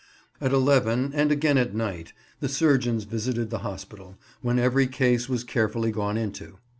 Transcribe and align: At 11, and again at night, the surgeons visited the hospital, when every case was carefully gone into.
At 0.41 0.51
11, 0.51 1.11
and 1.13 1.31
again 1.31 1.59
at 1.59 1.75
night, 1.75 2.11
the 2.39 2.49
surgeons 2.49 3.03
visited 3.03 3.51
the 3.51 3.59
hospital, 3.59 4.17
when 4.41 4.57
every 4.57 4.87
case 4.87 5.29
was 5.29 5.43
carefully 5.43 5.91
gone 5.91 6.17
into. 6.17 6.57